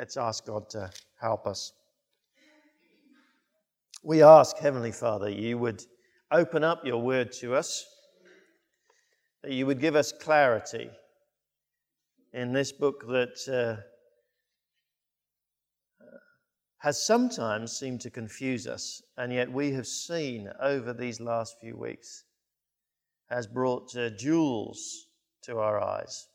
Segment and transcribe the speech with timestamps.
[0.00, 1.74] Let's ask God to help us.
[4.02, 5.84] We ask, Heavenly Father, you would
[6.32, 7.84] open up your word to us,
[9.42, 10.88] that you would give us clarity
[12.32, 13.82] in this book that uh,
[16.78, 21.76] has sometimes seemed to confuse us, and yet we have seen over these last few
[21.76, 22.24] weeks
[23.28, 25.08] has brought uh, jewels
[25.42, 26.26] to our eyes.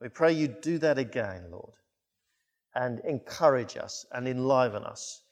[0.00, 1.72] We pray you do that again, Lord,
[2.74, 5.22] and encourage us and enliven us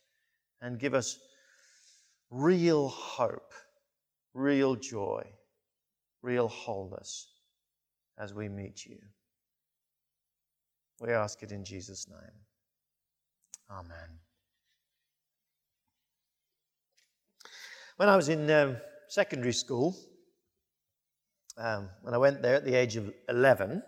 [0.60, 1.18] and give us
[2.30, 3.52] real hope,
[4.34, 5.24] real joy,
[6.22, 7.28] real wholeness
[8.18, 8.98] as we meet you.
[11.00, 12.40] We ask it in Jesus' name.
[13.70, 14.18] Amen.
[17.96, 18.76] When I was in um,
[19.08, 19.96] secondary school,
[21.58, 23.82] um, when I went there at the age of 11,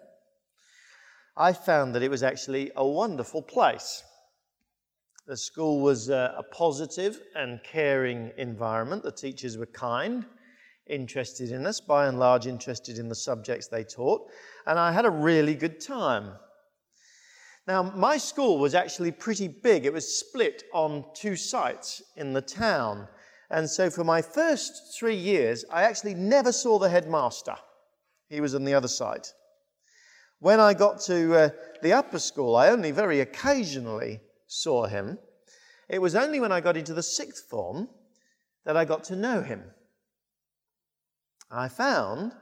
[1.38, 4.02] I found that it was actually a wonderful place.
[5.28, 9.05] The school was a, a positive and caring environment.
[9.05, 10.27] The teachers were kind,
[10.89, 14.22] interested in us, by and large, interested in the subjects they taught,
[14.67, 16.33] and I had a really good time.
[17.69, 19.86] Now, my school was actually pretty big.
[19.86, 23.06] It was split on two sites in the town.
[23.50, 27.56] And so for my first three years, I actually never saw the headmaster.
[28.28, 29.28] He was on the other side.
[30.41, 31.50] When I got to uh,
[31.83, 35.19] the upper school, I only very occasionally saw him.
[35.89, 37.89] It was only when I got into the sixth form
[38.64, 39.64] that I got to know him.
[41.50, 42.33] I found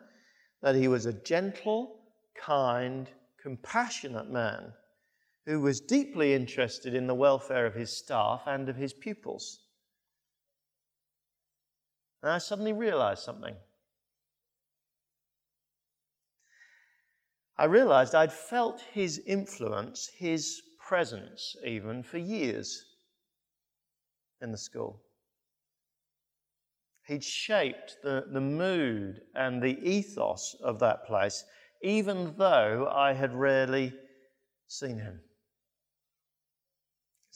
[0.62, 2.00] that he was a gentle,
[2.34, 3.08] kind,
[3.41, 4.72] compassionate man
[5.47, 9.60] who was deeply interested in the welfare of his staff and of his pupils.
[12.22, 13.55] And I suddenly realized something.
[17.59, 22.85] I realized I'd felt his influence, his presence, even for years
[24.43, 25.01] in the school.
[27.07, 31.45] He'd shaped the, the mood and the ethos of that place,
[31.83, 33.95] even though I had rarely
[34.66, 35.21] seen him.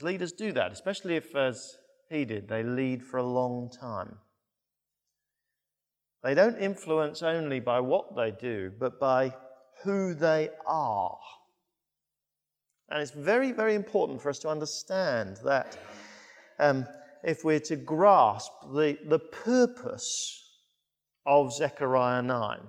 [0.02, 1.76] Leaders do that, especially if, as
[2.08, 4.16] he did, they lead for a long time.
[6.22, 9.34] They don't influence only by what they do, but by
[9.82, 11.18] who they are.
[12.90, 15.78] And it's very, very important for us to understand that
[16.58, 16.86] um,
[17.22, 20.40] if we're to grasp the, the purpose
[21.26, 22.60] of Zechariah 9.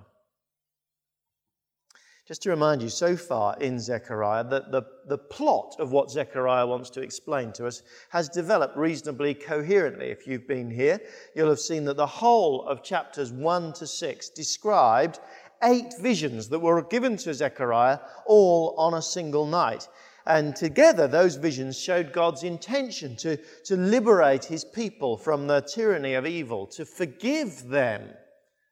[2.28, 6.66] Just to remind you, so far in Zechariah, that the, the plot of what Zechariah
[6.66, 10.06] wants to explain to us has developed reasonably coherently.
[10.06, 11.00] If you've been here,
[11.34, 15.18] you'll have seen that the whole of chapters 1 to 6 described
[15.62, 19.88] eight visions that were given to Zechariah all on a single night.
[20.26, 26.14] And together, those visions showed God's intention to, to liberate his people from the tyranny
[26.14, 28.08] of evil, to forgive them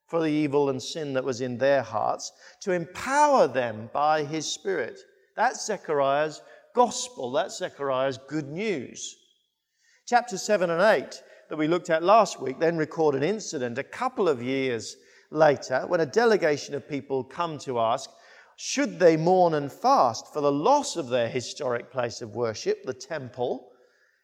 [0.07, 2.31] for the evil and sin that was in their hearts,
[2.61, 4.99] to empower them by his Spirit.
[5.35, 6.41] That's Zechariah's
[6.73, 7.31] gospel.
[7.31, 9.15] That's Zechariah's good news.
[10.05, 13.83] Chapter 7 and 8 that we looked at last week then record an incident a
[13.83, 14.95] couple of years
[15.31, 18.09] later when a delegation of people come to ask,
[18.57, 22.93] should they mourn and fast for the loss of their historic place of worship, the
[22.93, 23.71] temple,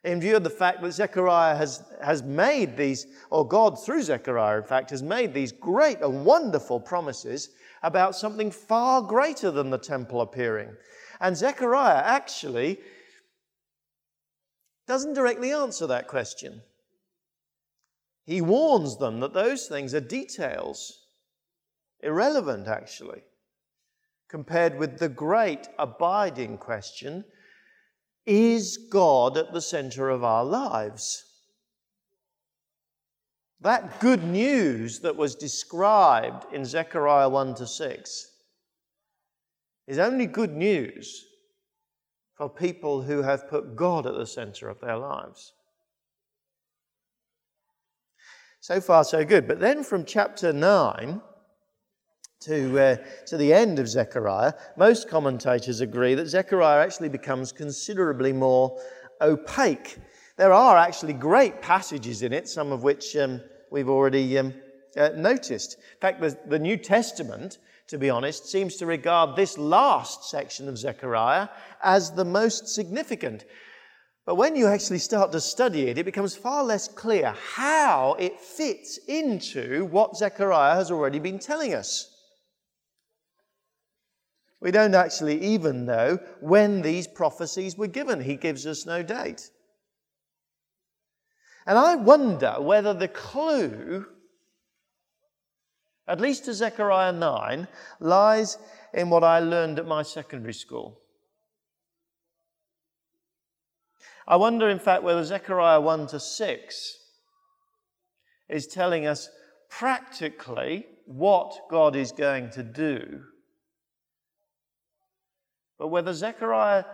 [0.04, 4.58] in view of the fact that Zechariah has, has made these, or God through Zechariah,
[4.58, 7.50] in fact, has made these great and wonderful promises
[7.84, 10.70] about something far greater than the temple appearing.
[11.20, 12.80] And Zechariah actually
[14.88, 16.62] doesn't directly answer that question.
[18.28, 21.00] He warns them that those things are details,
[22.02, 23.24] irrelevant actually,
[24.28, 27.24] compared with the great abiding question
[28.26, 31.24] is God at the center of our lives?
[33.62, 38.32] That good news that was described in Zechariah 1 to 6
[39.88, 41.26] is only good news
[42.36, 45.54] for people who have put God at the center of their lives.
[48.68, 49.48] So far, so good.
[49.48, 51.22] But then from chapter 9,
[52.42, 52.98] to, uh,
[53.28, 58.78] to the end of Zechariah, most commentators agree that Zechariah actually becomes considerably more
[59.22, 59.96] opaque.
[60.36, 63.40] There are actually great passages in it, some of which um,
[63.72, 64.54] we've already um,
[64.98, 65.76] uh, noticed.
[65.76, 70.68] In fact, the, the New Testament, to be honest, seems to regard this last section
[70.68, 71.48] of Zechariah
[71.82, 73.46] as the most significant.
[74.28, 78.42] But when you actually start to study it, it becomes far less clear how it
[78.42, 82.14] fits into what Zechariah has already been telling us.
[84.60, 88.20] We don't actually even know when these prophecies were given.
[88.20, 89.50] He gives us no date.
[91.66, 94.08] And I wonder whether the clue,
[96.06, 97.66] at least to Zechariah 9,
[98.02, 98.58] lies
[98.94, 101.00] in what I learned at my secondary school.
[104.28, 106.98] I wonder, in fact, whether Zechariah 1 to 6
[108.50, 109.30] is telling us
[109.70, 113.24] practically what God is going to do
[115.78, 116.86] but whether Zechariah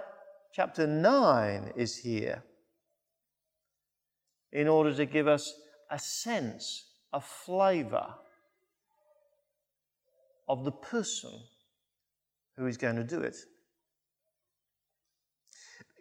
[0.54, 2.44] chapter 9 is here
[4.52, 5.54] in order to give us
[5.90, 8.08] a sense, a flavor
[10.48, 11.32] of the person
[12.58, 13.38] who is going to do it.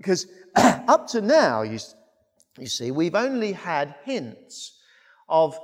[0.02, 0.26] Because
[0.56, 1.78] up to now, you,
[2.58, 4.80] you see, we've only had hints
[5.28, 5.56] of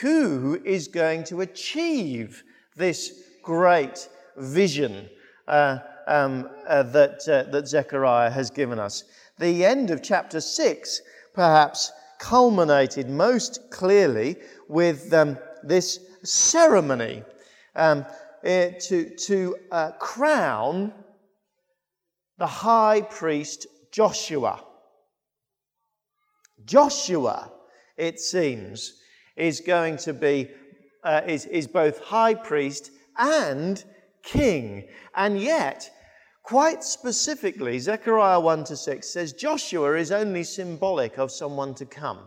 [0.00, 2.42] who is going to achieve
[2.74, 4.08] this great
[4.38, 5.10] vision
[5.46, 9.04] uh, um, uh, that, uh, that Zechariah has given us.
[9.38, 11.02] The end of chapter 6
[11.34, 14.36] perhaps culminated most clearly
[14.68, 17.22] with um, this ceremony
[17.76, 18.06] um,
[18.42, 20.94] uh, to, to uh, crown
[22.38, 24.64] the high priest Joshua.
[26.64, 27.52] Joshua,
[27.96, 28.94] it seems,
[29.36, 30.50] is going to be
[31.04, 33.84] uh, is, is both high priest and
[34.22, 34.88] king.
[35.14, 35.90] And yet,
[36.42, 42.20] quite specifically, Zechariah 1 to 6 says Joshua is only symbolic of someone to come.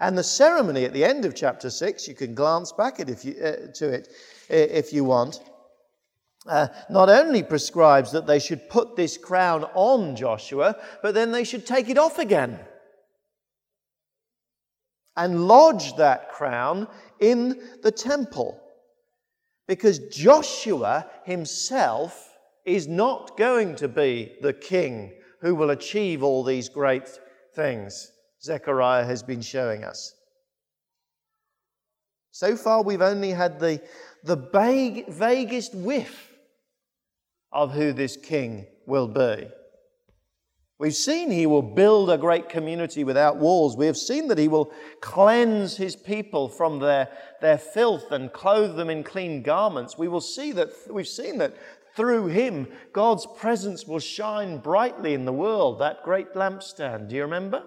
[0.00, 3.24] And the ceremony at the end of chapter 6, you can glance back at if
[3.24, 4.08] you, uh, to it
[4.48, 5.40] if you want,
[6.48, 11.44] uh, not only prescribes that they should put this crown on Joshua, but then they
[11.44, 12.58] should take it off again
[15.16, 16.86] and lodge that crown
[17.20, 18.60] in the temple.
[19.66, 22.32] Because Joshua himself
[22.64, 27.08] is not going to be the king who will achieve all these great
[27.54, 30.14] things Zechariah has been showing us.
[32.30, 33.82] So far, we've only had the,
[34.22, 36.27] the vague, vaguest whiff
[37.52, 39.48] of who this king will be.
[40.80, 43.76] We've seen he will build a great community without walls.
[43.76, 47.08] We have seen that he will cleanse his people from their,
[47.40, 49.98] their filth and clothe them in clean garments.
[49.98, 51.56] We will see that, we've seen that
[51.96, 57.08] through him, God's presence will shine brightly in the world, that great lampstand.
[57.08, 57.64] Do you remember?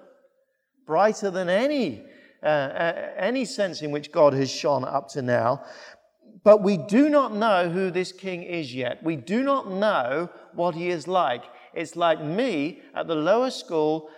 [0.87, 2.05] Brighter than any,
[2.41, 5.65] uh, uh, any sense in which God has shone up to now.
[6.43, 9.03] But we do not know who this king is yet.
[9.03, 11.43] We do not know what he is like.
[11.73, 14.09] It's like me at the lower school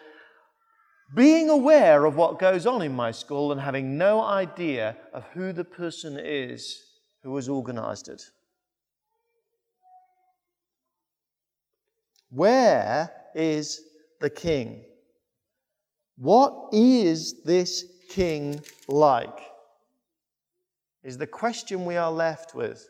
[1.16, 5.54] being aware of what goes on in my school and having no idea of who
[5.54, 6.81] the person is
[7.24, 8.24] who has organized it.
[12.30, 13.81] Where is
[14.20, 14.84] the king?
[16.18, 19.40] What is this king like?
[21.03, 22.89] Is the question we are left with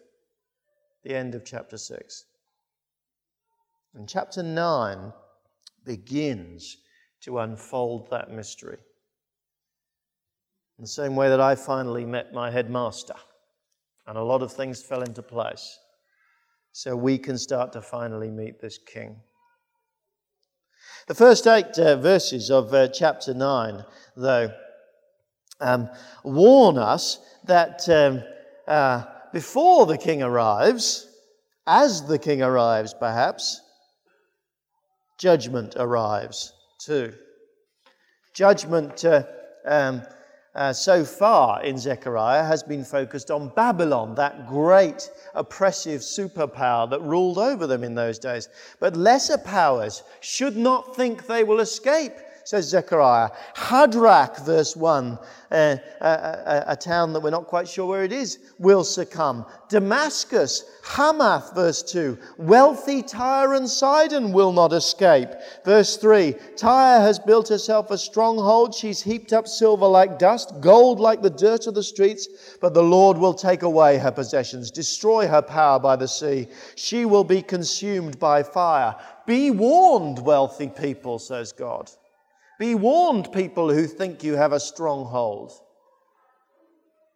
[1.03, 2.25] the end of chapter 6.
[3.95, 5.13] And chapter 9
[5.85, 6.77] begins
[7.21, 8.77] to unfold that mystery.
[10.77, 13.15] In the same way that I finally met my headmaster,
[14.07, 15.77] and a lot of things fell into place,
[16.71, 19.17] so we can start to finally meet this king.
[21.07, 24.51] The first eight uh, verses of uh, chapter 9, though,
[25.59, 25.89] um,
[26.23, 28.23] warn us that um,
[28.67, 31.07] uh, before the king arrives,
[31.65, 33.61] as the king arrives perhaps,
[35.17, 37.13] judgment arrives too.
[38.33, 39.23] Judgment uh,
[39.65, 40.01] um,
[40.55, 47.01] uh, so far in Zechariah has been focused on Babylon, that great oppressive superpower that
[47.01, 48.49] ruled over them in those days.
[48.79, 52.13] But lesser powers should not think they will escape
[52.45, 53.29] says Zechariah.
[53.55, 55.17] Hadrach, verse 1,
[55.51, 59.45] uh, a, a, a, town that we're not quite sure where it is, will succumb.
[59.69, 65.29] Damascus, Hamath, verse 2, wealthy Tyre and Sidon will not escape.
[65.63, 68.73] Verse 3, Tyre has built herself a stronghold.
[68.73, 72.27] She's heaped up silver like dust, gold like the dirt of the streets,
[72.59, 76.47] but the Lord will take away her possessions, destroy her power by the sea.
[76.75, 78.95] She will be consumed by fire.
[79.25, 81.91] Be warned, wealthy people, says God.
[82.59, 85.51] Be warned, people who think you have a stronghold.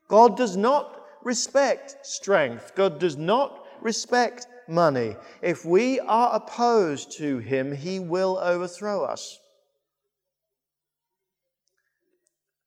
[0.10, 5.15] God does not respect strength, God does not respect money.
[5.41, 9.38] If we are opposed to Him, He will overthrow us.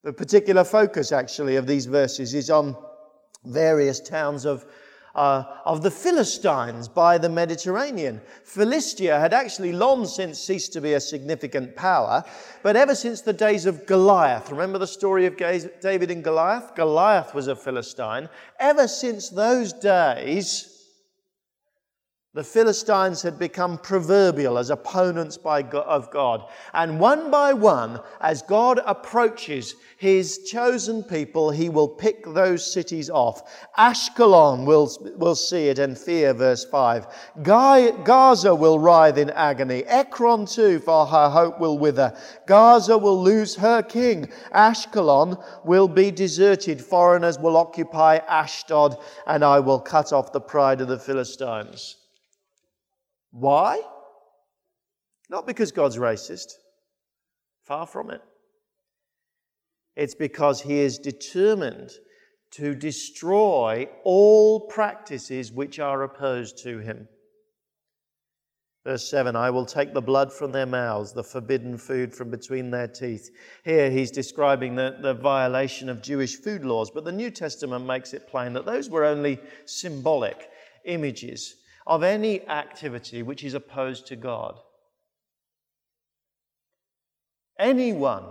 [0.03, 2.77] The particular focus, actually, of these verses is on
[3.45, 4.65] various towns of,
[5.15, 8.21] uh, of the Philistines by the Mediterranean.
[8.45, 12.25] Philistia had actually long since ceased to be a significant power,
[12.63, 16.75] but ever since the days of Goliath, remember the story of David and Goliath?
[16.75, 18.29] Goliath was a Philistine.
[18.59, 20.80] Ever since those days,
[22.33, 26.45] the Philistines had become proverbial as opponents by God, of God.
[26.73, 33.11] And one by one, as God approaches his chosen people, he will pick those cities
[33.11, 33.69] off.
[33.77, 37.09] Ashkelon will, will see it and fear, verse 5.
[37.43, 39.83] Gaza will writhe in agony.
[39.87, 42.17] Ekron too, for her hope will wither.
[42.47, 44.29] Gaza will lose her king.
[44.55, 46.81] Ashkelon will be deserted.
[46.81, 48.97] Foreigners will occupy Ashdod,
[49.27, 51.97] and I will cut off the pride of the Philistines.
[53.31, 53.81] Why?
[55.29, 56.53] Not because God's racist.
[57.65, 58.21] Far from it.
[59.97, 61.91] It's because he is determined
[62.53, 67.07] to destroy all practices which are opposed to him.
[68.83, 72.71] Verse 7 I will take the blood from their mouths, the forbidden food from between
[72.71, 73.31] their teeth.
[73.63, 78.15] Here he's describing the, the violation of Jewish food laws, but the New Testament makes
[78.15, 80.49] it plain that those were only symbolic
[80.87, 81.57] images
[81.87, 84.59] of any activity which is opposed to God.
[87.59, 88.25] Anyone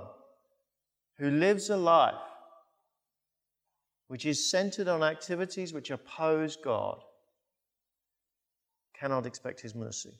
[1.17, 2.15] who lives a life
[4.07, 6.99] which is centered on activities which oppose God
[8.99, 10.19] cannot expect His mercy.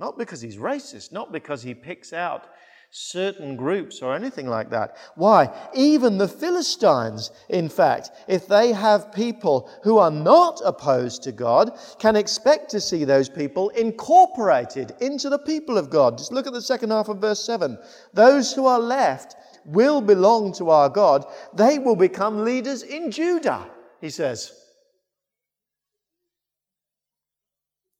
[0.00, 2.48] Not because he's racist, not because he picks out
[2.90, 4.96] certain groups or anything like that.
[5.14, 5.48] Why?
[5.74, 11.78] Even the Philistines, in fact, if they have people who are not opposed to God,
[12.00, 16.18] can expect to see those people incorporated into the people of God.
[16.18, 17.78] Just look at the second half of verse 7.
[18.12, 23.70] Those who are left will belong to our God, they will become leaders in Judah,
[24.00, 24.52] he says.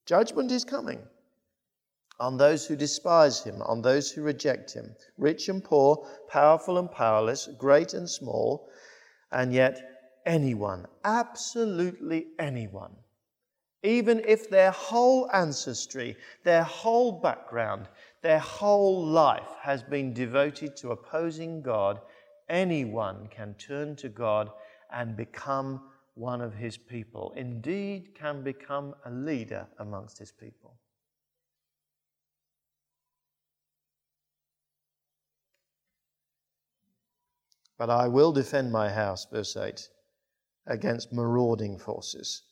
[0.07, 1.01] Judgment is coming
[2.21, 6.91] on those who despise him, on those who reject him, rich and poor, powerful and
[6.91, 8.69] powerless, great and small,
[9.33, 9.81] and yet
[10.27, 12.95] anyone, absolutely anyone,
[13.83, 17.89] even if their whole ancestry, their whole background,
[18.23, 22.01] their whole life has been devoted to opposing God,
[22.51, 24.51] anyone can turn to God
[24.93, 25.81] and become
[26.15, 27.33] one of his people.
[27.37, 30.60] Indeed, can become a leader amongst his people.
[37.81, 39.89] But I will defend my house, verse 8,
[40.67, 42.43] against marauding forces.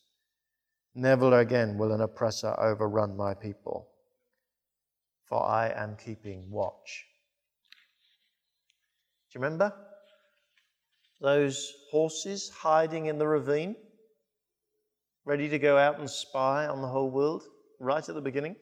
[0.94, 3.90] Never again will an oppressor overrun my people,
[5.26, 7.04] for I am keeping watch.
[9.30, 9.70] Do you remember
[11.20, 13.76] those horses hiding in the ravine,
[15.26, 17.42] ready to go out and spy on the whole world
[17.80, 18.56] right at the beginning?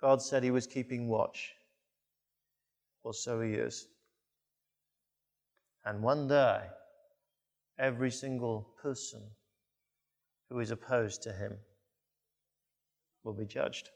[0.00, 1.52] God said he was keeping watch.
[3.04, 3.86] Well, so he is.
[5.84, 6.60] And one day,
[7.78, 9.22] every single person
[10.48, 11.58] who is opposed to him
[13.22, 13.90] will be judged.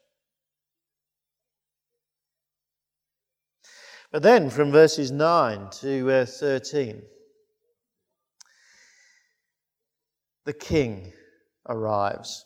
[4.10, 7.02] But then from verses 9 to uh, 13,
[10.44, 11.12] the king
[11.68, 12.44] arrives.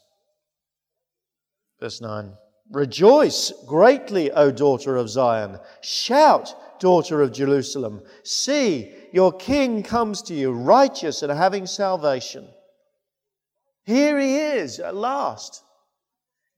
[1.80, 2.32] Verse 9
[2.72, 5.58] Rejoice greatly, O daughter of Zion.
[5.82, 8.02] Shout, daughter of Jerusalem.
[8.24, 12.48] See, your king comes to you, righteous and having salvation.
[13.84, 15.62] Here he is at last.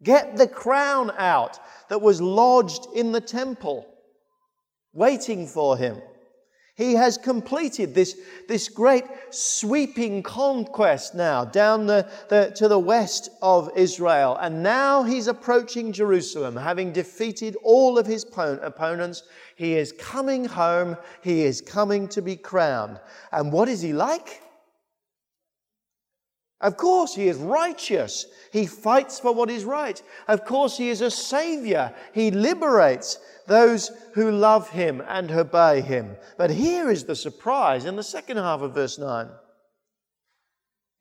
[0.05, 3.85] Get the crown out that was lodged in the temple,
[4.93, 6.01] waiting for him.
[6.77, 13.31] He has completed this, this great sweeping conquest now down the, the, to the west
[13.43, 14.37] of Israel.
[14.41, 19.23] And now he's approaching Jerusalem, having defeated all of his opponents.
[19.55, 20.97] He is coming home.
[21.23, 22.99] He is coming to be crowned.
[23.31, 24.43] And what is he like?
[26.65, 28.25] Of course, he is righteous.
[28.51, 30.03] He fights for what is right.
[30.27, 31.95] Of course, he is a savior.
[32.15, 36.17] He liberates those who love him and obey him.
[36.39, 39.29] But here is the surprise in the second half of verse 9.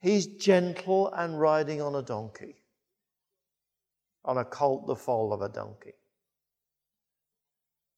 [0.02, 2.56] He's gentle and riding on a donkey,
[4.22, 5.94] on a colt, the foal of a donkey.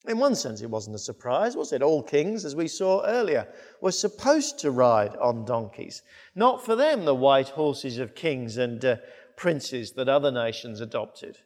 [0.07, 1.83] In one sense, it wasn't a surprise, was it?
[1.83, 3.49] All kings, as we saw earlier,
[3.81, 6.03] were supposed to ride on donkeys.
[6.35, 8.97] Not for them, the white horses of kings and uh,
[9.37, 11.39] princes that other nations adopted.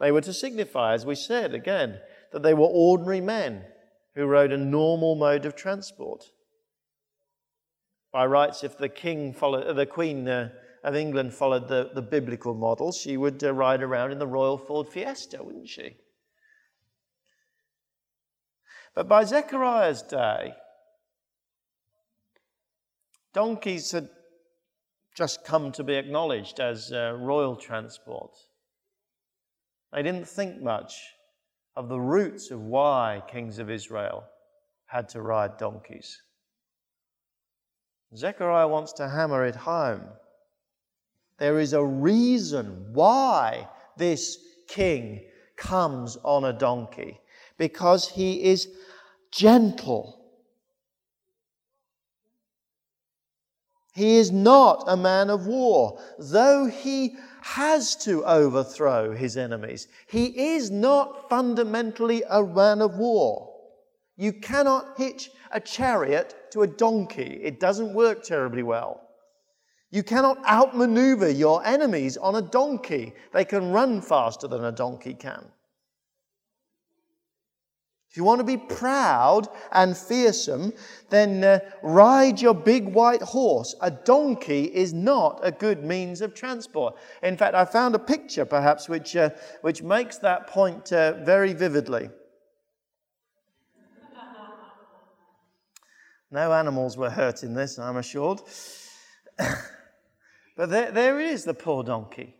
[0.00, 2.00] They were to signify, as we said again,
[2.32, 3.64] that they were ordinary men
[4.14, 6.24] who rode a normal mode of transport.
[8.12, 10.48] By rights, if the king followed, uh, the queen uh,
[10.82, 14.58] of England followed the, the biblical model, she would uh, ride around in the royal
[14.58, 15.94] Ford Fiesta, wouldn't she?
[18.94, 20.54] But by Zechariah's day,
[23.32, 24.08] donkeys had
[25.16, 28.32] just come to be acknowledged as uh, royal transport.
[29.92, 30.94] They didn't think much
[31.76, 34.24] of the roots of why kings of Israel
[34.86, 36.20] had to ride donkeys.
[38.16, 40.02] Zechariah wants to hammer it home.
[41.38, 44.36] There is a reason why this
[44.68, 45.24] king
[45.56, 47.20] comes on a donkey
[47.60, 48.68] because he is
[49.30, 50.18] gentle.
[53.94, 59.88] He is not a man of war, though he has to overthrow his enemies.
[60.08, 63.52] He is not fundamentally a man of war.
[64.16, 69.02] You cannot hitch a chariot to a donkey, it doesn't work terribly well.
[69.90, 73.12] You cannot outmaneuver your enemies on a donkey.
[73.34, 75.44] They can run faster than a donkey can.
[78.10, 80.72] If you want to be proud and fearsome,
[81.10, 83.76] then uh, ride your big white horse.
[83.82, 86.96] A donkey is not a good means of transport.
[87.22, 91.52] In fact, I found a picture perhaps which, uh, which makes that point uh, very
[91.52, 92.10] vividly.
[96.32, 98.40] No animals were hurt in this, I'm assured.
[100.56, 102.39] but there, there is the poor donkey.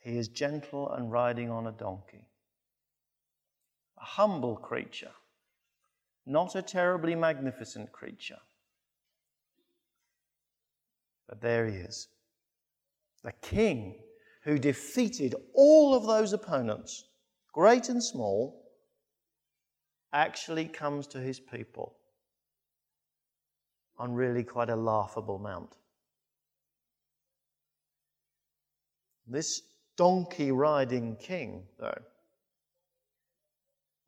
[0.00, 2.26] He is gentle and riding on a donkey.
[3.98, 5.12] A humble creature,
[6.26, 8.38] not a terribly magnificent creature.
[11.28, 12.08] But there he is,
[13.22, 14.00] the king
[14.42, 17.04] who defeated all of those opponents,
[17.52, 18.64] great and small,
[20.12, 21.94] actually comes to his people
[23.98, 25.76] on really quite a laughable mount.
[29.26, 29.62] This
[30.00, 32.00] donkey riding king, though,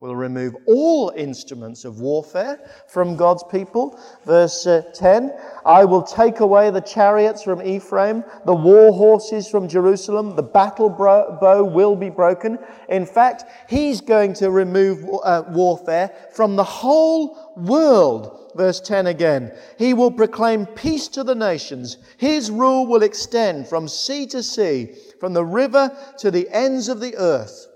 [0.01, 4.01] will remove all instruments of warfare from God's people.
[4.25, 5.35] Verse uh, 10
[5.67, 10.89] I will take away the chariots from Ephraim, the war horses from Jerusalem, the battle
[10.89, 12.59] bow will be broken.
[12.89, 18.42] In fact, he's going to remove uh, warfare from the whole world.
[18.55, 19.53] Verse 10 again.
[19.79, 21.97] He will proclaim peace to the nations.
[22.19, 27.01] His rule will extend from sea to sea, from the river to the ends of
[27.01, 27.67] the earth.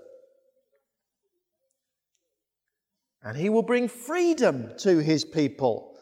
[3.27, 5.93] and he will bring freedom to his people.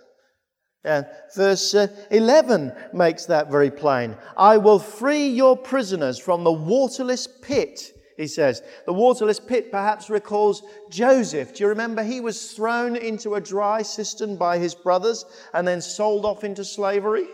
[0.83, 4.15] And verse uh, 11 makes that very plain.
[4.37, 7.81] I will free your prisoners from the waterless pit,
[8.17, 8.61] he says.
[8.85, 11.53] The waterless pit perhaps recalls Joseph.
[11.53, 15.81] Do you remember he was thrown into a dry cistern by his brothers and then
[15.81, 17.27] sold off into slavery?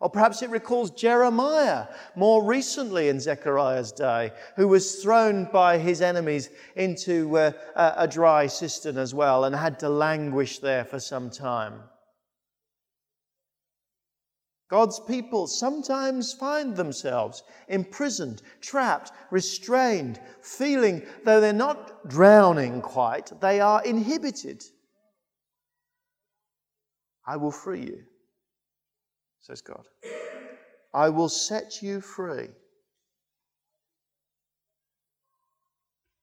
[0.00, 6.02] Or perhaps it recalls Jeremiah more recently in Zechariah's day, who was thrown by his
[6.02, 11.30] enemies into uh, a dry cistern as well and had to languish there for some
[11.30, 11.80] time.
[14.74, 23.60] God's people sometimes find themselves imprisoned, trapped, restrained, feeling, though they're not drowning quite, they
[23.60, 24.64] are inhibited.
[27.24, 28.00] I will free you
[29.44, 29.86] says God.
[30.92, 32.48] I will set you free.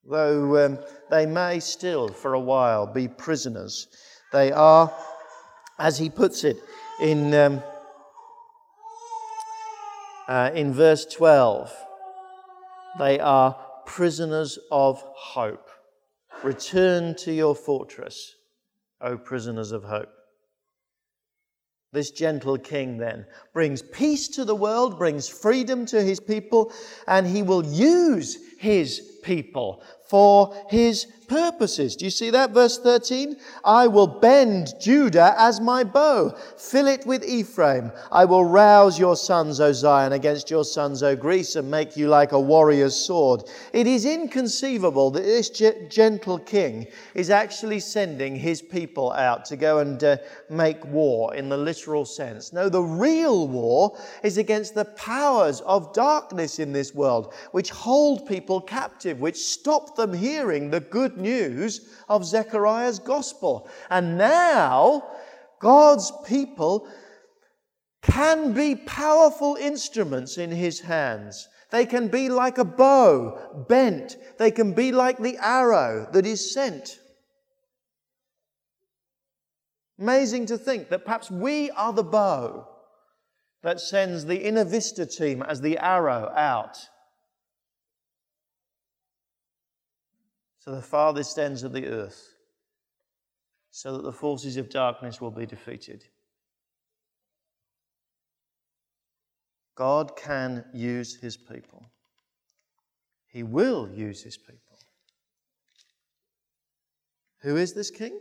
[0.04, 3.88] Though um, they may still, for a while, be prisoners,
[4.34, 4.94] they are,
[5.80, 6.58] as he puts it
[7.00, 7.64] in, um,
[10.32, 11.76] uh, in verse 12,
[12.98, 13.54] they are
[13.86, 15.70] prisoners of hope.
[16.41, 18.38] Return to your fortress,
[19.02, 20.08] O prisoners of hope.
[21.91, 26.72] This gentle king then brings peace to the world, brings freedom to his people,
[27.08, 31.96] and he will use his people for his purposes.
[31.96, 32.52] Do you see that?
[32.52, 33.38] Verse 13.
[33.64, 37.94] I will bend Judah as my bow, fill it with Ephraim.
[38.12, 42.10] I will rouse your sons, O Zion, against your sons, O Greece, and make you
[42.10, 43.44] like a warrior's sword.
[43.72, 49.80] It is inconceivable that this gentle king is actually sending his people out to go
[49.80, 50.18] and uh,
[50.50, 52.52] make war in the literal sense.
[52.52, 58.28] No, the real war is against the powers of darkness in this world, which hold
[58.28, 63.69] people captive, which stop them hearing the good news of Zechariah's gospel.
[63.89, 65.04] And now,
[65.60, 66.88] God's people
[68.02, 71.47] can be powerful instruments in his hands.
[71.69, 74.17] They can be like a bow bent.
[74.38, 77.00] They can be like the arrow that is sent.
[80.00, 82.67] Amazing to think that perhaps we are the bow
[83.62, 86.78] that sends the inner vista team as the arrow out
[90.63, 92.36] to the farthest ends of the earth
[93.71, 96.04] so that the forces of darkness will be defeated.
[99.76, 101.89] God can use his people.
[103.28, 104.78] He will use his people.
[107.41, 108.19] Who is this king?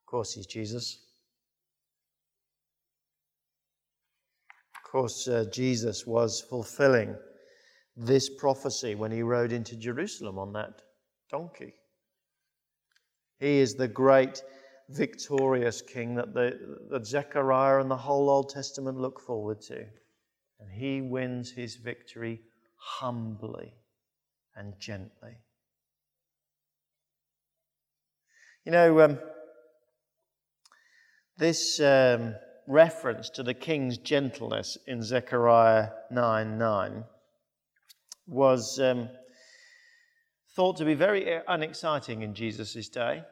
[0.00, 1.00] Of course, he's Jesus.
[4.76, 7.16] Of course, uh, Jesus was fulfilling
[7.96, 10.82] this prophecy when he rode into Jerusalem on that
[11.30, 11.74] donkey.
[13.38, 14.42] He is the great
[14.88, 19.84] victorious king that, the, that Zechariah and the whole Old Testament look forward to.
[20.60, 22.40] And he wins his victory
[22.76, 23.74] humbly
[24.54, 25.36] and gently.
[28.64, 29.18] You know, um,
[31.36, 32.34] this um,
[32.66, 37.04] reference to the king's gentleness in Zechariah 9 9
[38.26, 39.08] was um,
[40.54, 43.22] thought to be very unexciting in Jesus' day.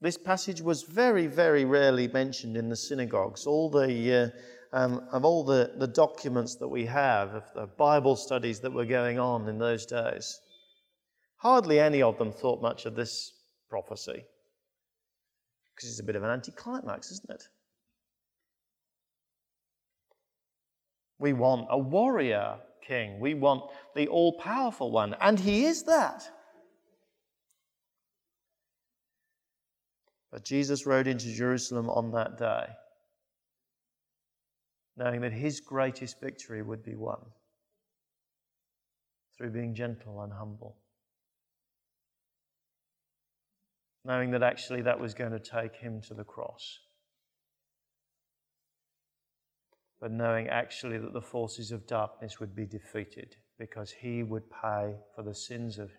[0.00, 3.46] This passage was very, very rarely mentioned in the synagogues.
[3.46, 4.32] All the,
[4.72, 8.72] uh, um, of all the, the documents that we have, of the Bible studies that
[8.72, 10.38] were going on in those days,
[11.36, 13.32] hardly any of them thought much of this
[13.68, 14.24] prophecy.
[15.74, 17.42] Because it's a bit of an anticlimax, isn't it?
[21.18, 22.58] We want a warrior
[22.88, 23.20] king.
[23.20, 23.62] We want
[23.94, 25.14] the all powerful one.
[25.20, 26.28] And he is that.
[30.32, 32.66] But Jesus rode into Jerusalem on that day,
[34.96, 37.18] knowing that his greatest victory would be won
[39.36, 40.76] through being gentle and humble.
[44.04, 46.80] Knowing that actually that was going to take him to the cross.
[50.00, 54.94] But knowing actually that the forces of darkness would be defeated because he would pay
[55.14, 55.90] for the sins of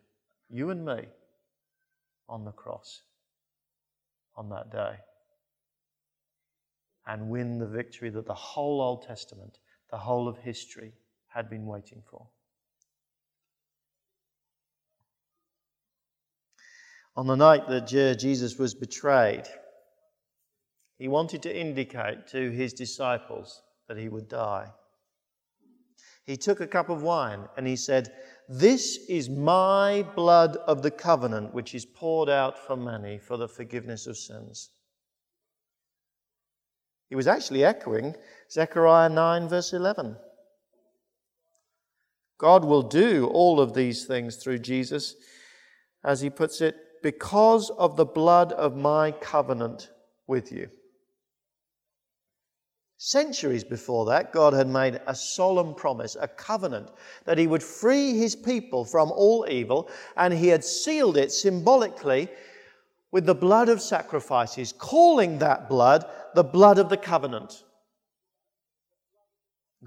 [0.49, 1.05] you and me
[2.27, 3.01] on the cross
[4.37, 4.95] on that day
[7.07, 9.57] and win the victory that the whole Old Testament,
[9.91, 10.93] the whole of history,
[11.27, 12.27] had been waiting for.
[17.15, 19.43] On the night that Jesus was betrayed,
[20.97, 24.71] he wanted to indicate to his disciples that he would die.
[26.23, 28.13] He took a cup of wine and he said,
[28.47, 33.47] This is my blood of the covenant, which is poured out for many for the
[33.47, 34.69] forgiveness of sins.
[37.09, 38.15] He was actually echoing
[38.51, 40.15] Zechariah 9, verse 11.
[42.37, 45.15] God will do all of these things through Jesus,
[46.03, 49.89] as he puts it, because of the blood of my covenant
[50.27, 50.69] with you.
[53.01, 56.91] Centuries before that, God had made a solemn promise, a covenant,
[57.23, 62.27] that He would free His people from all evil, and He had sealed it symbolically
[63.11, 67.63] with the blood of sacrifices, calling that blood the blood of the covenant.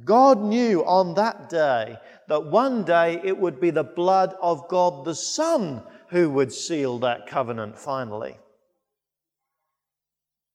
[0.07, 1.99] God knew on that day
[2.29, 6.99] that one day it would be the blood of God the Son who would seal
[7.01, 8.39] that covenant finally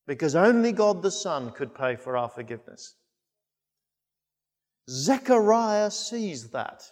[0.07, 2.95] because only God the Son could pay for our forgiveness.
[4.89, 6.83] Zechariah sees that.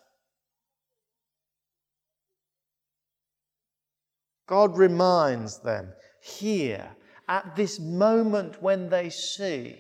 [4.48, 6.88] God reminds them here
[7.28, 9.80] at this moment when they see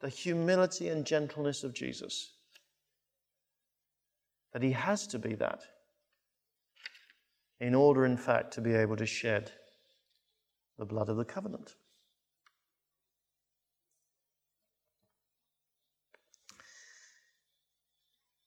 [0.00, 2.34] the humility and gentleness of Jesus
[4.52, 5.62] that he has to be that
[7.60, 9.50] in order, in fact, to be able to shed
[10.78, 11.74] the blood of the covenant.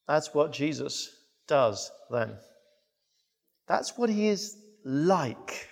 [0.07, 1.09] That's what Jesus
[1.47, 2.35] does then.
[3.67, 5.67] That's what he is like.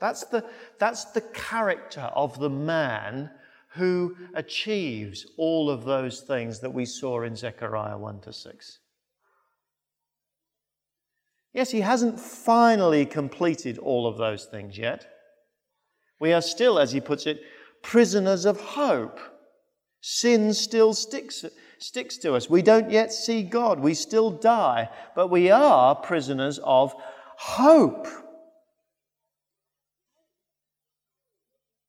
[0.00, 0.44] That's the,
[0.78, 3.30] that's the character of the man
[3.74, 8.78] who achieves all of those things that we saw in Zechariah 1 to 6.
[11.54, 15.06] Yes, he hasn't finally completed all of those things yet.
[16.18, 17.42] We are still, as he puts it,
[17.82, 19.18] prisoners of hope.
[20.00, 21.44] Sin still sticks,
[21.82, 22.48] sticks to us.
[22.48, 23.80] We don't yet see God.
[23.80, 26.94] We still die, but we are prisoners of
[27.36, 28.06] hope.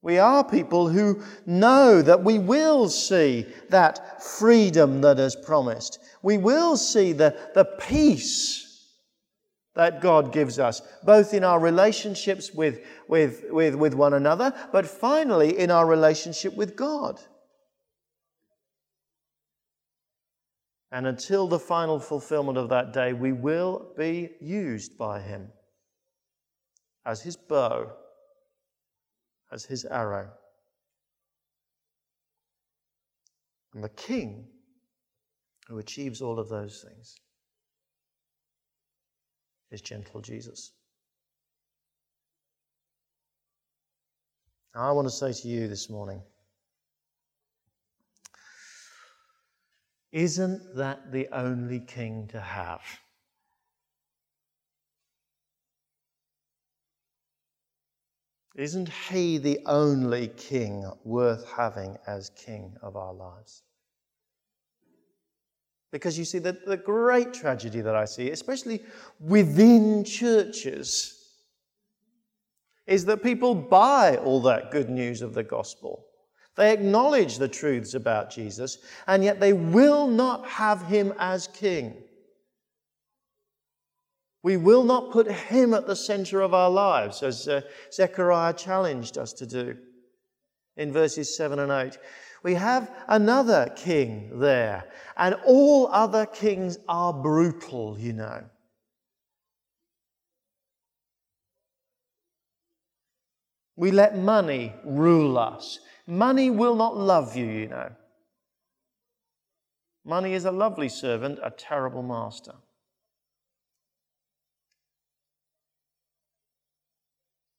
[0.01, 5.99] We are people who know that we will see that freedom that is promised.
[6.21, 8.63] We will see the, the peace
[9.75, 14.85] that God gives us, both in our relationships with, with, with, with one another, but
[14.85, 17.19] finally in our relationship with God.
[20.93, 25.49] And until the final fulfillment of that day, we will be used by Him
[27.03, 27.91] as His bow,
[29.51, 30.29] as His arrow.
[33.73, 34.45] And the King
[35.67, 37.15] who achieves all of those things
[39.71, 40.73] is gentle Jesus.
[44.75, 46.21] I want to say to you this morning
[50.13, 52.81] isn't that the only king to have?
[58.55, 63.63] Isn't he the only king worth having as king of our lives?
[65.91, 68.83] Because you see, the, the great tragedy that I see, especially
[69.19, 71.19] within churches,
[72.85, 76.05] is that people buy all that good news of the gospel.
[76.55, 81.95] They acknowledge the truths about Jesus, and yet they will not have him as king.
[84.43, 87.61] We will not put him at the center of our lives, as uh,
[87.91, 89.77] Zechariah challenged us to do
[90.75, 91.97] in verses 7 and 8
[92.43, 94.83] we have another king there.
[95.15, 98.43] And all other kings are brutal, you know.
[103.75, 105.79] We let money rule us.
[106.05, 107.91] Money will not love you, you know.
[110.05, 112.53] Money is a lovely servant, a terrible master.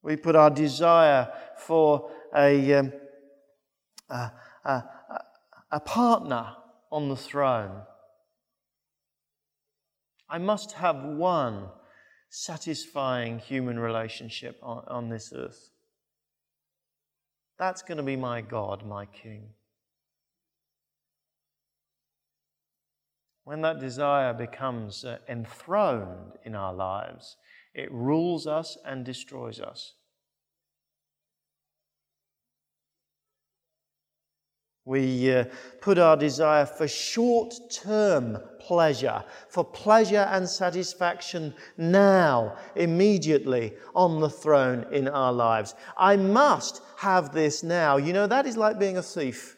[0.02, 2.92] We put our desire for a, um,
[4.10, 4.30] a,
[4.64, 4.84] a,
[5.70, 6.52] a partner
[6.92, 7.82] on the throne.
[10.28, 11.68] I must have one
[12.28, 15.70] satisfying human relationship on, on this earth.
[17.58, 19.50] That's going to be my God, my King.
[23.44, 27.36] When that desire becomes uh, enthroned in our lives,
[27.74, 29.94] it rules us and destroys us.
[34.86, 35.44] We uh,
[35.80, 44.30] put our desire for short term pleasure, for pleasure and satisfaction now, immediately on the
[44.30, 45.74] throne in our lives.
[45.98, 47.96] I must have this now.
[47.96, 49.56] You know, that is like being a thief.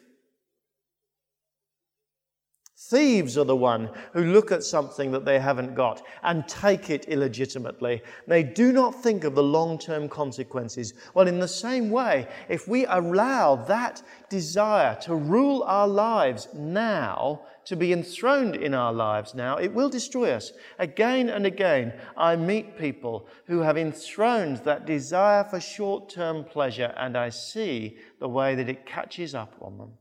[2.89, 7.05] Thieves are the one who look at something that they haven't got and take it
[7.09, 8.01] illegitimately.
[8.27, 10.93] They do not think of the long term consequences.
[11.13, 17.41] Well, in the same way, if we allow that desire to rule our lives now,
[17.67, 20.53] to be enthroned in our lives now, it will destroy us.
[20.79, 26.93] Again and again, I meet people who have enthroned that desire for short term pleasure,
[26.95, 29.91] and I see the way that it catches up on them.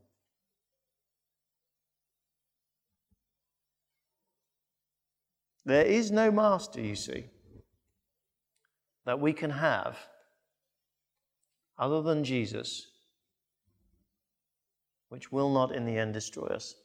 [5.64, 7.24] There is no master, you see,
[9.06, 9.98] that we can have
[11.76, 12.86] other than Jesus,
[15.08, 16.76] which will not in the end destroy us.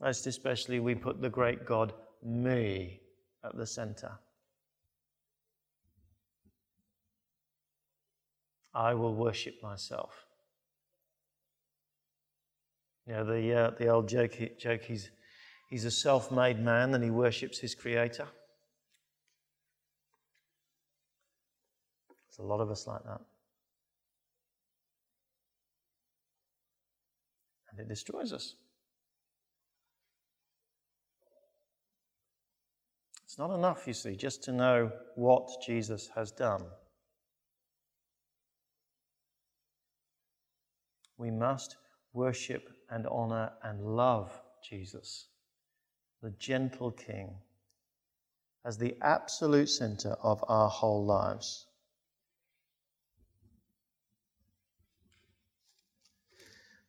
[0.00, 3.00] Most especially, we put the great God, me,
[3.44, 4.12] at the center.
[8.74, 10.24] I will worship myself.
[13.06, 15.10] You know, the, uh, the old joke, joke he's,
[15.68, 18.28] he's a self made man and he worships his creator.
[22.08, 23.20] There's a lot of us like that.
[27.70, 28.54] And it destroys us.
[33.29, 36.62] It's not enough, you see, just to know what Jesus has done.
[41.16, 41.76] We must
[42.12, 44.30] worship and honor and love
[44.62, 45.28] Jesus,
[46.22, 47.30] the gentle King,
[48.66, 51.64] as the absolute center of our whole lives.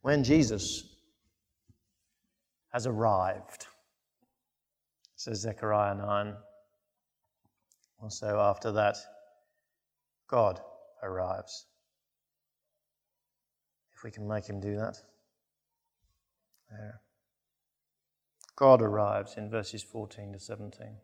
[0.01, 0.83] When Jesus
[2.73, 3.67] has arrived,
[5.23, 6.33] says Zechariah 9,
[8.01, 8.97] also after that,
[10.27, 10.59] God
[11.03, 11.67] arrives.
[13.95, 14.97] If we can make him do that
[16.71, 17.01] there.
[18.55, 20.97] God arrives in verses 14 to 17.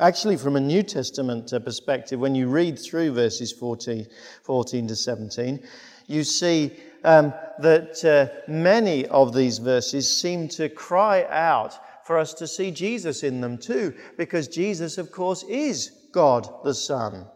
[0.00, 4.06] Actually, from a New Testament perspective, when you read through verses 14,
[4.42, 5.64] 14 to 17,
[6.06, 6.72] you see
[7.04, 12.70] um, that uh, many of these verses seem to cry out for us to see
[12.70, 17.26] Jesus in them too, because Jesus, of course, is God the Son.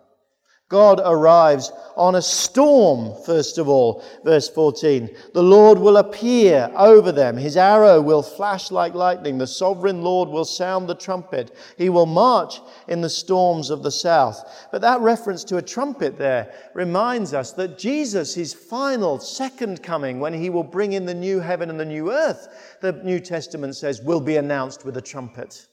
[0.70, 4.04] God arrives on a storm, first of all.
[4.24, 5.10] Verse 14.
[5.34, 7.36] The Lord will appear over them.
[7.36, 9.36] His arrow will flash like lightning.
[9.36, 11.56] The sovereign Lord will sound the trumpet.
[11.76, 14.68] He will march in the storms of the south.
[14.70, 20.20] But that reference to a trumpet there reminds us that Jesus, his final second coming,
[20.20, 23.74] when he will bring in the new heaven and the new earth, the New Testament
[23.74, 25.66] says, will be announced with a trumpet.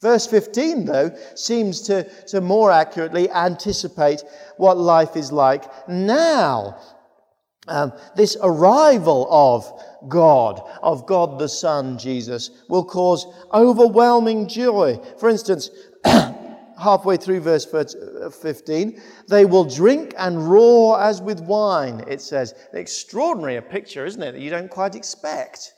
[0.00, 4.22] Verse 15, though, seems to, to more accurately anticipate
[4.56, 6.78] what life is like now.
[7.66, 15.00] Um, this arrival of God, of God the Son, Jesus, will cause overwhelming joy.
[15.18, 15.70] For instance,
[16.04, 22.54] halfway through verse 15, they will drink and roar as with wine, it says.
[22.72, 25.74] An extraordinary picture, isn't it, that you don't quite expect.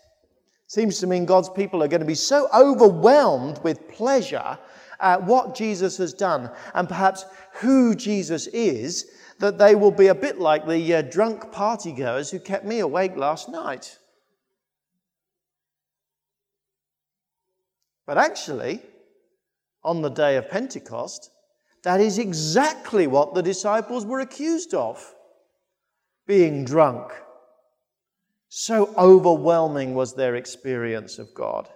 [0.71, 4.57] Seems to mean God's people are going to be so overwhelmed with pleasure
[5.01, 10.15] at what Jesus has done and perhaps who Jesus is that they will be a
[10.15, 13.99] bit like the uh, drunk partygoers who kept me awake last night.
[18.07, 18.81] But actually,
[19.83, 21.33] on the day of Pentecost,
[21.83, 25.17] that is exactly what the disciples were accused of
[26.29, 27.11] being drunk
[28.53, 31.69] so overwhelming was their experience of God.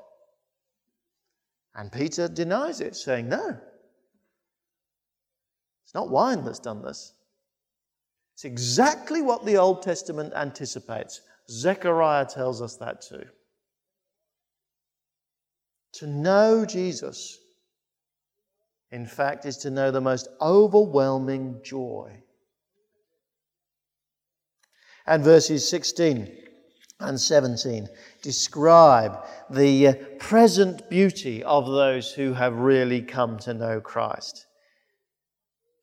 [1.76, 3.56] And Peter denies it, saying, No,
[5.84, 7.14] it's not wine that's done this.
[8.34, 11.20] It's exactly what the Old Testament anticipates.
[11.48, 13.24] Zechariah tells us that too.
[15.94, 17.38] To know Jesus,
[18.90, 22.20] in fact, is to know the most overwhelming joy.
[25.06, 26.40] And verses 16
[27.08, 27.88] and 17
[28.22, 34.46] describe the uh, present beauty of those who have really come to know Christ.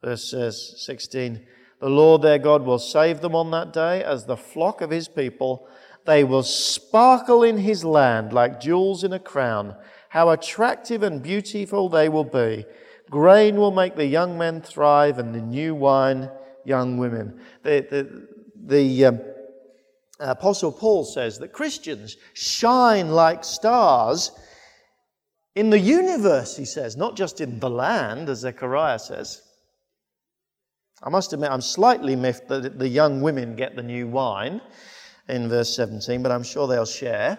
[0.03, 0.33] Verse
[0.77, 1.45] 16
[1.79, 5.07] The Lord their God will save them on that day as the flock of his
[5.07, 5.67] people.
[6.05, 9.75] They will sparkle in his land like jewels in a crown.
[10.09, 12.65] How attractive and beautiful they will be.
[13.09, 16.31] Grain will make the young men thrive, and the new wine,
[16.63, 17.39] young women.
[17.61, 19.19] The, the, the um,
[20.21, 24.31] Uh, Apostle Paul says that Christians shine like stars
[25.55, 29.41] in the universe, he says, not just in the land, as Zechariah says.
[31.03, 34.61] I must admit, I'm slightly miffed that the young women get the new wine
[35.27, 37.37] in verse 17, but I'm sure they'll share.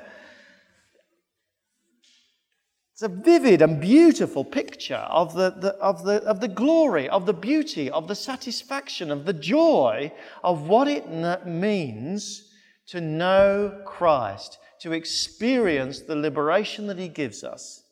[2.92, 7.24] It's a vivid and beautiful picture of the, the, of, the, of the glory, of
[7.24, 10.12] the beauty, of the satisfaction, of the joy
[10.44, 11.08] of what it
[11.46, 12.51] means
[12.92, 17.84] to know Christ, to experience the liberation that He gives us,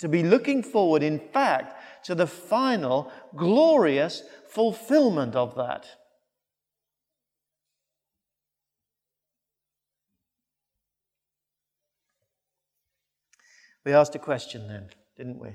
[0.00, 5.86] to be looking forward, in fact, to the final glorious fulfillment of that.
[13.84, 15.50] We asked a question then, didn't we?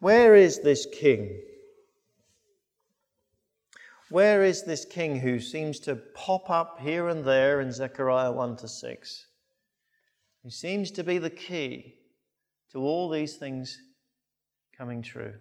[0.00, 1.40] Where is this king?
[4.10, 8.56] Where is this king who seems to pop up here and there in Zechariah 1
[8.56, 9.26] to 6?
[10.42, 11.94] He seems to be the key
[12.72, 13.78] to all these things
[14.76, 15.34] coming true.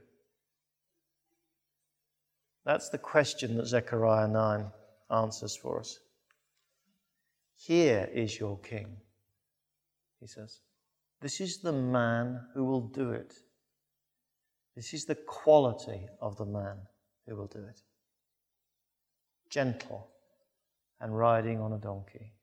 [2.63, 4.67] That's the question that Zechariah 9
[5.10, 5.97] answers for us.
[7.55, 8.97] Here is your king,
[10.19, 10.60] he says.
[11.21, 13.34] This is the man who will do it.
[14.75, 16.77] This is the quality of the man
[17.25, 17.82] who will do it
[19.49, 20.07] gentle,
[20.99, 22.33] and riding on a donkey.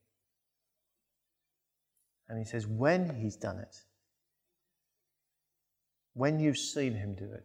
[2.29, 3.77] And he says, when he's done it,
[6.15, 7.45] when you've seen him do it,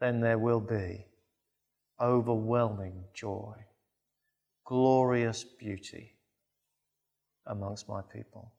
[0.00, 1.04] then there will be
[2.00, 3.54] overwhelming joy,
[4.64, 6.14] glorious beauty
[7.46, 8.52] amongst my people.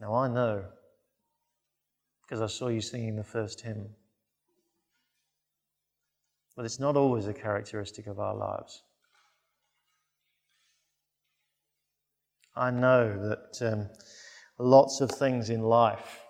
[0.00, 0.64] Now I know
[2.26, 3.86] because I saw you singing the first hymn.
[6.56, 8.82] But it's not always a characteristic of our lives.
[12.56, 13.88] I know that um,
[14.58, 16.20] lots of things in life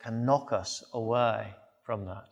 [0.00, 1.48] can knock us away
[1.84, 2.28] from that.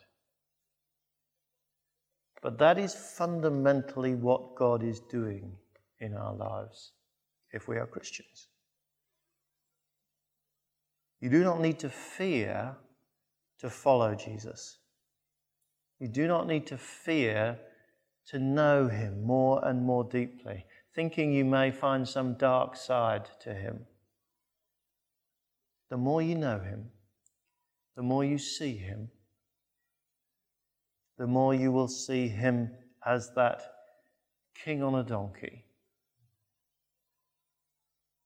[2.40, 5.52] But that is fundamentally what God is doing
[5.98, 6.92] in our lives
[7.52, 8.47] if we are Christians.
[11.20, 12.76] You do not need to fear
[13.58, 14.78] to follow Jesus.
[15.98, 17.58] You do not need to fear
[18.26, 20.64] to know him more and more deeply,
[20.94, 23.86] thinking you may find some dark side to him.
[25.90, 26.90] The more you know him,
[27.96, 29.10] the more you see him,
[31.16, 32.70] the more you will see him
[33.04, 33.62] as that
[34.54, 35.64] king on a donkey.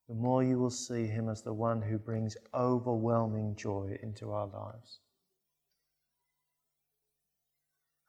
[0.09, 4.47] The more you will see him as the one who brings overwhelming joy into our
[4.47, 4.99] lives.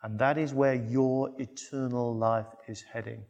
[0.02, 3.24] And that is where your eternal life is heading.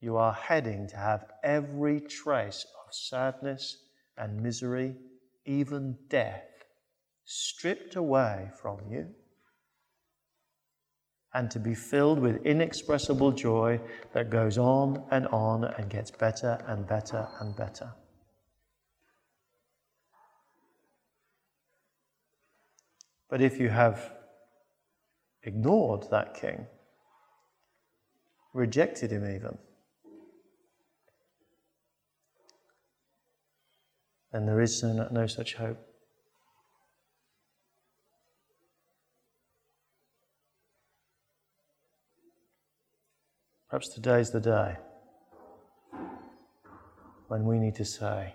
[0.00, 3.78] You are heading to have every trace of sadness
[4.18, 4.94] and misery,
[5.46, 6.44] even death,
[7.24, 9.14] stripped away from you,
[11.36, 13.78] and to be filled with inexpressible joy
[14.14, 17.92] that goes on and on and gets better and better and better.
[23.28, 24.14] But if you have
[25.42, 26.66] ignored that king,
[28.54, 29.58] rejected him even,
[34.32, 35.85] then there is no, no such hope.
[43.68, 44.76] Perhaps today's the day
[47.26, 48.32] when we need to say,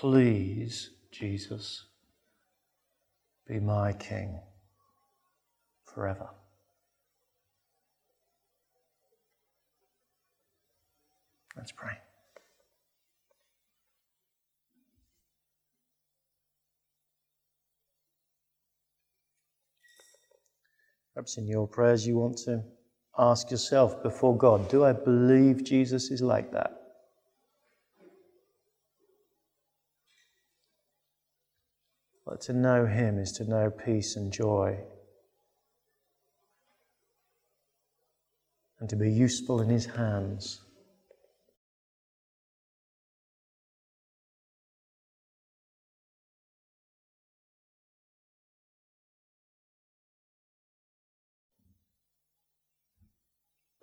[0.00, 1.86] Please, Jesus
[3.48, 4.38] be my King
[5.84, 6.28] forever.
[11.56, 11.98] Let's pray.
[21.14, 22.62] Perhaps in your prayers you want to
[23.18, 26.80] ask yourself before God Do I believe Jesus is like that?
[32.26, 34.78] But to know Him is to know peace and joy.
[38.80, 40.63] And to be useful in His hands.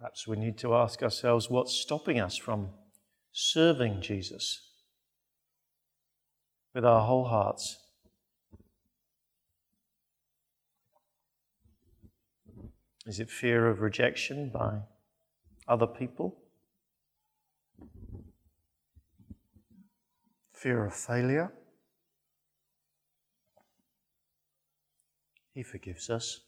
[0.02, 2.70] Perhaps we need to ask ourselves what's stopping us from
[3.32, 4.60] serving Jesus
[6.74, 7.78] with our whole hearts.
[13.06, 14.80] Is it fear of rejection by
[15.68, 16.36] other people?
[20.52, 21.54] Fear of failure?
[25.54, 26.40] He forgives us.